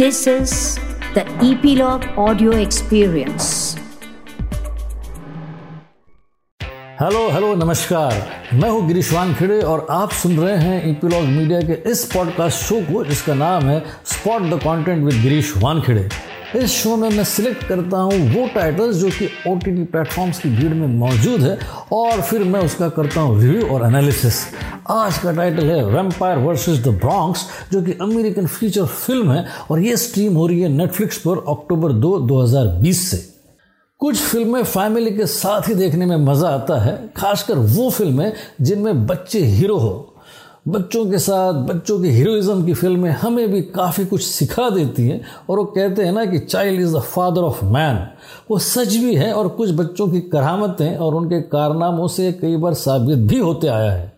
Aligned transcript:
This 0.00 0.26
is 0.26 0.78
the 1.14 1.24
Epilogue 1.44 2.04
Audio 2.16 2.52
Experience. 2.52 3.48
Hello 7.00 7.30
hello 7.30 7.54
नमस्कार 7.54 8.14
मैं 8.54 8.70
हूँ 8.70 8.86
गिरीश 8.86 9.12
वानखेड़े 9.12 9.60
और 9.62 9.86
आप 9.90 10.12
सुन 10.12 10.36
रहे 10.38 10.56
हैं 10.56 10.90
ईपीलॉग 10.90 11.24
मीडिया 11.24 11.60
के 11.60 11.90
इस 11.90 12.04
पॉडकास्ट 12.14 12.64
शो 12.64 12.80
को, 12.80 13.04
जिसका 13.04 13.34
नाम 13.34 13.62
है 13.62 13.80
spot 14.04 14.42
the 14.42 14.60
content 14.64 15.04
with 15.04 15.22
Girish 15.22 15.56
Wankhede 15.56 16.08
इस 16.56 16.70
शो 16.72 16.96
में 16.96 17.08
मैं 17.08 17.24
सिलेक्ट 17.24 17.62
करता 17.64 17.96
हूँ 17.96 18.12
वो 18.34 18.46
टाइटल्स 18.54 18.96
जो 18.96 19.08
कि 19.08 19.28
ओ 19.48 19.54
टी 19.54 19.70
टी 19.70 19.82
प्लेटफॉर्म्स 19.84 20.38
की 20.38 20.48
भीड़ 20.48 20.72
में 20.74 20.86
मौजूद 20.86 21.40
है 21.40 21.58
और 21.92 22.20
फिर 22.20 22.44
मैं 22.44 22.60
उसका 22.60 22.88
करता 22.88 23.20
हूँ 23.20 23.40
रिव्यू 23.42 23.66
और 23.66 23.86
एनालिसिस 23.86 24.40
आज 24.90 25.18
का 25.18 25.32
टाइटल 25.32 25.70
है 25.70 25.84
वेम्पायर 25.84 26.38
वर्सेस 26.38 26.78
द 26.78 26.88
ब्रॉन्क्स 26.88 27.46
जो 27.72 27.82
कि 27.82 27.92
अमेरिकन 27.92 28.46
फीचर 28.46 28.84
फ़िल्म 28.84 29.32
है 29.32 29.46
और 29.70 29.80
ये 29.80 29.96
स्ट्रीम 29.96 30.34
हो 30.34 30.46
रही 30.46 30.60
है 30.60 30.68
नेटफ्लिक्स 30.68 31.18
पर 31.18 31.44
अक्टूबर 31.48 31.92
दो 31.92 32.18
2020 32.28 32.94
से। 32.94 33.16
कुछ 33.98 34.16
फ़िल्में 34.16 34.62
फैमिली 34.64 35.10
के 35.10 35.26
साथ 35.26 35.68
ही 35.68 35.74
देखने 35.74 36.06
में 36.06 36.16
मज़ा 36.16 36.48
आता 36.48 36.80
है, 36.80 37.12
खासकर 37.16 37.54
वो 37.54 37.90
फ़िल्में 37.90 38.32
जिनमें 38.60 39.06
बच्चे 39.06 39.38
हीरो 39.38 39.76
हो। 39.76 40.09
बच्चों 40.68 41.04
के 41.10 41.18
साथ, 41.18 41.54
बच्चों 41.54 41.98
के 42.02 42.08
हीरोइज्म 42.08 42.64
की 42.66 42.74
फ़िल्में 42.74 43.10
हमें 43.10 43.50
भी 43.52 43.60
काफ़ी 43.62 44.04
कुछ 44.06 44.22
सिखा 44.22 44.68
देती 44.70 45.06
हैं 45.08 45.20
और 45.50 45.58
वो 45.58 45.64
कहते 45.64 46.04
हैं 46.04 46.12
ना 46.12 46.24
कि 46.24 46.38
child 46.38 46.80
is 46.80 46.96
the 46.96 47.00
father 47.00 47.40
of 47.40 47.64
man 47.64 48.06
वो 48.50 48.58
सच 48.58 48.94
भी 48.96 49.14
है 49.14 49.32
और 49.32 49.48
कुछ 49.48 49.70
बच्चों 49.70 50.08
की 50.08 50.20
करामतें 50.20 50.96
और 50.96 51.14
उनके 51.14 51.40
कारनामों 51.40 52.08
से 52.08 52.32
कई 52.32 52.56
बार 52.56 52.74
साबित 52.74 53.18
भी 53.18 53.38
होते 53.38 53.68
आया 53.68 53.92
है। 53.92 54.09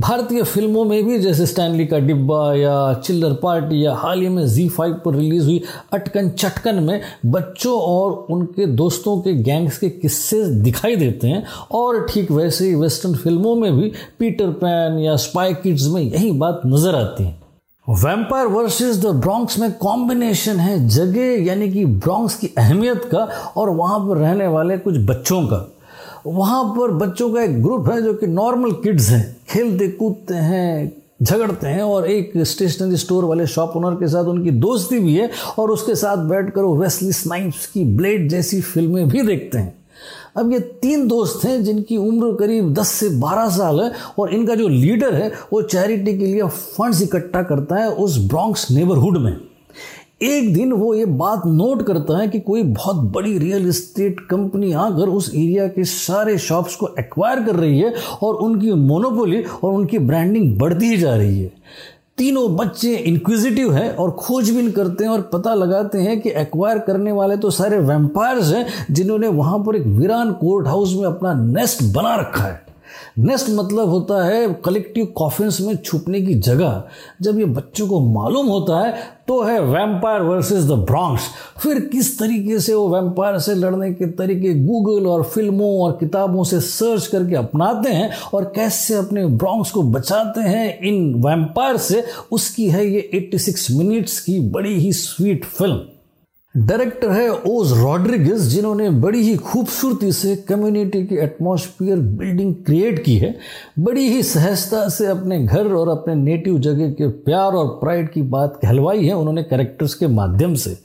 भारतीय 0.00 0.42
फ़िल्मों 0.42 0.84
में 0.84 1.04
भी 1.04 1.18
जैसे 1.18 1.46
स्टैनली 1.46 1.86
का 1.86 1.98
डिब्बा 1.98 2.54
या 2.54 2.92
चिल्लर 2.94 3.32
पार्टी 3.32 3.84
या 3.84 3.94
हाल 3.94 4.20
ही 4.20 4.28
में 4.28 4.46
जी 4.48 4.68
फाइव 4.68 4.92
पर 4.94 5.14
रिलीज़ 5.14 5.44
हुई 5.44 5.60
अटकन 5.92 6.30
चटकन 6.30 6.82
में 6.82 7.00
बच्चों 7.26 7.74
और 7.80 8.12
उनके 8.30 8.66
दोस्तों 8.66 9.16
के 9.20 9.34
गैंग्स 9.34 9.78
के 9.78 9.88
किस्से 9.88 10.44
दिखाई 10.62 10.96
देते 10.96 11.28
हैं। 11.28 11.44
और 11.72 12.06
ठीक 12.10 12.30
वैसे 12.30 12.66
ही 12.66 12.74
वेस्टर्न 12.74 13.14
फ़िल्मों 13.14 13.54
में 13.56 13.76
भी 13.76 13.92
पीटर 14.18 14.50
पैन 14.62 14.98
या 14.98 15.16
स्पाई 15.16 15.54
किड्स 15.54 15.86
में 15.86 16.02
यही 16.02 16.30
बात 16.30 16.62
नज़र 16.66 16.94
आती 16.94 17.24
है। 17.24 17.40
वैम्पायर 17.88 18.46
वर्सेस 18.46 18.96
द 18.96 19.06
ब्रॉन्क्स 19.06 19.58
में 19.58 19.70
कॉम्बिनेशन 19.72 20.56
है 20.56 20.88
जगह, 20.88 21.44
यानी 21.44 21.70
कि 21.72 21.84
ब्रॉन्क्स 21.84 22.36
की 22.36 22.50
अहमियत 22.58 23.04
का 23.04 23.28
और 23.56 23.70
वहाँ 23.70 23.98
पर 24.00 24.16
रहने 24.16 24.46
वाले 24.46 24.78
कुछ 24.78 24.94
बच्चों 24.98 25.42
का। 25.46 25.68
वहाँ 26.26 26.64
पर 26.64 26.90
बच्चों 26.96 27.32
का 27.34 27.42
एक 27.42 27.62
ग्रुप 27.62 27.88
है 27.88 28.02
जो 28.02 28.14
कि 28.14 28.26
नॉर्मल 28.26 28.72
किड्स 28.72 29.08
हैं। 29.08 29.36
खेलते, 29.48 29.88
कूदते 29.88 30.34
हैं, 30.34 30.92
झगड़ते 31.22 31.66
हैं 31.66 31.82
और 31.82 32.06
एक 32.06 32.32
स्टेशनरी 32.38 32.96
स्टोर 32.96 33.24
वाले 33.24 33.46
शॉप 33.46 33.76
ओनर 33.76 33.94
के 33.94 34.08
साथ 34.08 34.24
उनकी 34.24 34.50
दोस्ती 34.50 34.98
भी 34.98 35.14
है 35.16 35.30
और 35.58 35.70
उसके 35.70 35.94
साथ 35.94 36.16
बैठकर 36.28 36.62
वो 36.62 36.76
वेस्ली 36.76 37.12
स्नाइप्स 37.12 37.66
की 37.66 37.84
ब्लेड 37.96 38.28
जैसी 38.28 38.60
फ़िल्में 38.60 39.08
भी 39.08 39.22
देखते 39.22 39.58
हैं। 39.58 39.74
अब 40.36 40.52
ये 40.52 40.58
तीन 40.82 41.06
दोस्त 41.08 41.44
हैं 41.44 41.62
जिनकी 41.64 41.96
उम्र 41.96 42.32
करीब 42.36 42.72
10 42.74 42.88
से 42.88 43.08
12 43.20 43.48
साल 43.48 43.80
है 43.80 43.92
और 44.18 44.34
इनका 44.34 44.54
जो 44.54 44.68
लीडर 44.68 45.14
है 45.14 45.32
वो 45.52 45.62
चैरिटी 45.62 46.18
के 46.18 46.26
लिए 46.26 46.42
फंड्स 46.42 47.02
इकट्ठा 47.02 47.42
करता 47.42 47.76
है 47.76 47.90
उस 47.90 48.18
ब्रॉन्क्स 48.18 48.70
नेबरहुड 48.70 49.18
में। 49.18 49.36
एक 50.22 50.52
दिन 50.54 50.72
वो 50.72 50.94
ये 50.94 51.04
बात 51.04 51.42
नोट 51.46 51.82
करता 51.82 52.18
है 52.18 52.28
कि 52.28 52.40
कोई 52.40 52.62
बहुत 52.62 52.96
बड़ी 53.12 53.38
रियल 53.38 53.68
इस्टेट 53.68 54.20
कंपनी 54.20 54.72
आकर 54.72 55.08
उस 55.08 55.30
एरिया 55.34 55.66
के 55.68 55.84
सारे 55.84 56.36
शॉप्स 56.38 56.76
को 56.76 56.88
एक्वायर 56.98 57.40
कर 57.44 57.56
रही 57.56 57.78
है 57.80 57.94
और 58.22 58.34
उनकी 58.34 58.72
मोनोपोली 58.72 59.42
और 59.64 59.72
उनकी 59.72 59.98
ब्रांडिंग 59.98 60.58
बढ़ती 60.58 60.86
ही 60.86 60.96
जा 60.96 61.16
रही 61.16 61.40
है। 61.40 61.50
तीनों 62.18 62.56
बच्चे 62.56 62.94
इंक्विजिटिव 62.94 63.72
हैं 63.72 63.94
और 63.96 64.10
खोजबीन 64.10 64.70
करते 64.70 65.04
हैं 65.04 65.10
और 65.10 65.20
पता 65.32 65.54
लगाते 65.54 65.98
हैं 65.98 66.20
कि 66.20 66.30
एक्वायर 66.30 66.78
करने 66.78 67.12
वाले 67.12 67.36
तो 67.36 67.50
सारे 67.50 67.78
वेम्पायर्स 67.78 68.52
हैं 68.52 68.66
जिन्होंने 68.90 69.28
वहाँ 69.28 69.58
पर 69.58 69.76
एक 69.76 69.86
वीरान 69.86 70.32
कोर्ट 70.32 70.66
हाउस 70.66 70.94
में 70.94 71.04
अपना 71.04 71.34
नेस्ट 71.34 71.82
बना 71.94 72.14
रखा 72.16 72.44
है। 72.44 72.71
नेस्ट 73.18 73.50
मतलब 73.50 73.88
होता 73.88 74.24
है 74.24 74.46
कलेक्टिव 74.64 75.04
कॉफिन्स 75.16 75.60
में 75.60 75.76
छुपने 75.76 76.20
की 76.20 76.34
जगह। 76.34 76.82
जब 77.22 77.38
ये 77.38 77.44
बच्चों 77.44 77.88
को 77.88 78.00
मालूम 78.00 78.46
होता 78.46 78.80
है 78.80 78.94
तो 79.28 79.42
है 79.42 79.60
वैम्पायर 79.60 80.22
वर्सेस 80.22 80.64
द 80.64 80.72
ब्रॉन्क्स 80.72 81.22
फिर 81.62 81.80
किस 81.80 82.18
तरीके 82.18 82.58
से 82.58 82.74
वो 82.74 82.88
वैम्पायर 82.88 83.38
से 83.38 83.54
लड़ने 83.54 83.92
के 83.92 84.06
तरीके 84.06 84.54
गूगल 84.54 85.06
और 85.06 85.22
फ़िल्मों 85.22 85.70
और 85.80 85.92
किताबों 85.92 86.44
से 86.44 86.60
सर्च 86.60 87.06
करके 87.06 87.34
अपनाते 87.34 87.92
हैं 87.92 88.10
और 88.34 88.44
कैसे 88.44 88.94
अपने 88.94 89.26
ब्रॉन्क्स 89.26 89.70
को 89.70 89.82
बचाते 89.82 90.40
हैं 90.40 90.80
इन 90.80 91.14
वैम्पायर 91.14 91.76
से, 91.76 92.04
उसकी 92.32 92.68
है 92.70 92.86
ये 92.86 93.10
86 93.14 93.70
मिनट्स 93.70 94.20
की 94.20 94.40
बड़ी 94.40 94.74
ही 94.74 94.92
स्वीट 94.92 95.44
फ़िल्म 95.44 95.80
डायरेक्टर 96.54 97.10
है 97.10 97.30
ओज 97.32 97.72
रॉड्रिगस, 97.72 98.40
जिन्होंने 98.40 98.88
बड़ी 98.90 99.20
ही 99.22 99.36
खूबसूरती 99.36 100.10
से 100.12 100.34
कम्युनिटी 100.48 101.02
की 101.06 101.16
एटमॉस्फेयर 101.16 101.98
बिल्डिंग 101.98 102.54
क्रिएट 102.66 103.02
की 103.04 103.16
है। 103.18 103.34
बड़ी 103.78 104.08
ही 104.08 104.22
सहजता 104.22 104.88
से 104.88 105.06
अपने 105.06 105.38
घर 105.44 105.72
और 105.72 105.88
अपने 105.88 106.14
नेटिव 106.14 106.58
जगह 106.58 106.90
के 106.90 107.08
प्यार 107.08 107.52
और 107.52 107.68
प्राइड 107.80 108.12
की 108.12 108.22
बात 108.22 108.58
कहलवाई 108.62 109.06
है 109.06 109.14
उन्होंने 109.14 109.42
कैरेक्टर्स 109.42 109.94
के 109.94 110.06
माध्यम 110.06 110.54
से। 110.54 110.76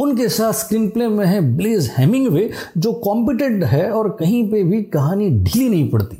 उनके 0.00 0.28
साथ 0.28 0.52
स्क्रीन 0.52 0.88
प्ले 0.88 1.08
में 1.08 1.24
है 1.26 1.40
ब्लेज 1.56 1.90
हेमिंगवे 1.98 2.50
जो 2.78 2.92
कॉम्पिटेंट 2.92 3.64
है 3.64 3.90
और 3.90 4.16
कहीं 4.20 4.46
पे 4.50 4.62
भी 4.62 4.82
कहानी 4.82 5.30
ढीली 5.30 5.68
नहीं 5.68 5.88
पड़ती। 5.90 6.16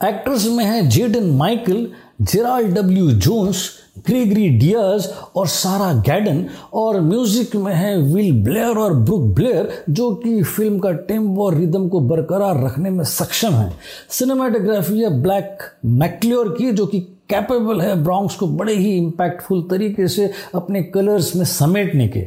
एक्ट्रेस 0.00 0.46
में 0.46 0.64
है 0.64 0.86
Jaden 0.88 1.30
Michael 1.30 1.86
Gerald 2.22 2.64
W 2.64 3.10
Jones 3.10 3.68
Gregory 4.06 4.48
Diaz 4.48 5.08
और 5.36 5.46
सारा 5.46 5.92
गैडन 6.06 6.44
और 6.74 7.00
म्यूज़िक 7.00 7.54
में 7.56 7.72
है 7.74 7.96
विल 8.02 8.32
ब्लेयर 8.44 8.78
और 8.78 8.94
ब्रुक 8.94 9.22
ब्लेयर 9.34 9.84
जो 9.90 10.10
कि 10.14 10.42
फ़िल्म 10.42 10.78
का 10.78 10.92
टेंपो 11.08 11.44
और 11.44 11.54
रिदम 11.54 11.88
को 11.88 12.00
बरकरार 12.00 12.64
रखने 12.64 12.90
में 12.90 13.04
सक्षम 13.04 13.52
है। 13.52 13.72
सिनेमाटोग्राफी 14.10 15.00
है 15.00 15.10
ब्लैक 15.22 15.58
मैक्लियोर 15.84 16.48
की, 16.58 16.70
जो 16.72 16.86
कि 16.86 17.06
कैपेबल 17.34 17.80
है 17.80 17.94
ब्रॉन्क्स 18.04 18.34
को 18.36 18.46
बड़े 18.48 18.74
ही 18.74 18.96
इम्पैक्टफुल 18.96 19.62
तरीके 19.62 20.06
से 20.08 20.30
अपने 20.54 20.82
कलर्स 20.82 21.34
में 21.36 21.44
समेटने 21.44 22.08
के। 22.08 22.20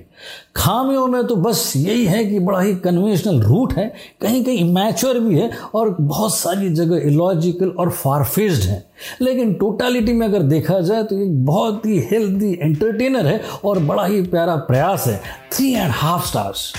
खामियों 0.55 1.05
में 1.07 1.25
तो 1.27 1.35
बस 1.35 1.73
यही 1.75 2.05
है 2.05 2.23
कि 2.25 2.39
बड़ा 2.39 2.59
ही 2.59 2.75
कन्वेंशनल 2.75 3.41
रूट 3.41 3.73
है, 3.73 3.93
कहीं 4.21 4.43
कहीं 4.45 4.57
इमेच्योर 4.59 5.19
भी 5.19 5.39
है 5.39 5.49
और 5.75 5.95
बहुत 6.01 6.35
सारी 6.35 6.69
जगह 6.69 7.07
इलॉजिकल 7.07 7.69
और 7.69 7.89
फारफेस्ड 7.89 8.69
है। 8.69 8.85
लेकिन 9.21 9.53
टोटालिटी 9.53 10.13
में 10.13 10.27
अगर 10.27 10.43
देखा 10.43 10.79
जाए 10.79 11.03
तो 11.03 11.19
एक 11.19 11.45
बहुत 11.45 11.85
ही 11.85 11.99
हेल्दी 12.11 12.51
एंटरटेनर 12.61 13.27
है 13.27 13.41
और 13.65 13.79
बड़ा 13.79 14.05
ही 14.05 14.21
प्यारा 14.21 14.55
प्रयास 14.67 15.07
है। 15.07 15.21
थ्री 15.53 15.73
एंड 15.73 15.91
हाफ़ 15.91 16.27
स्टार्स 16.27 16.71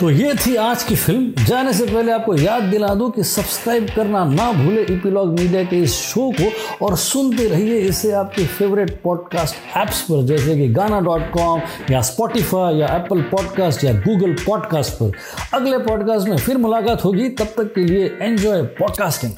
तो 0.00 0.10
ये 0.10 0.32
थी 0.34 0.54
आज 0.56 0.82
की 0.82 0.96
फ़िल्म। 0.96 1.44
जाने 1.44 1.72
से 1.72 1.86
पहले 1.86 2.12
आपको 2.12 2.34
याद 2.34 2.62
दिला 2.62 2.94
दूँ 2.94 3.10
कि 3.10 3.24
सब्सक्राइब 3.24 3.86
करना 3.96 4.24
ना 4.24 4.50
भूले 4.52 4.82
इपीलॉग 4.82 5.38
मीडिया 5.38 5.64
के 5.64 5.76
इस 5.76 5.94
शो 5.94 6.30
को 6.40 6.86
और 6.86 6.96
सुनते 6.96 7.48
रहिए 7.48 7.78
इसे 7.78 8.12
आपके 8.12 8.46
फेवरेट 8.46 9.00
पॉडकास्ट 9.02 9.76
ऐप्स 9.76 10.00
पर, 10.02 10.22
जैसे 10.22 10.54
कि 10.56 10.68
गाना 10.68 11.00
डॉट 11.00 11.30
कॉम 11.30 11.60
या 11.90 12.00
स्पॉटिफाई 12.00 12.74
या 12.74 12.86
एप्पल 12.96 13.22
पॉडकास्ट 13.22 13.84
या 13.84 13.92
गूगल 13.92 14.32
पॉडकास्ट 14.46 14.92
पर। 14.92 15.12
अगले 15.54 15.78
पॉडकास्ट 15.78 16.28
में 16.28 16.36
फिर 16.36 16.58
मुलाकात 16.58 17.04
होगी। 17.04 17.28
तब 17.28 17.54
तक 17.58 17.72
के 17.74 17.84
लिए 17.84 18.16
एंजॉय 18.22 18.62
पॉडकास्टिंग 18.80 19.32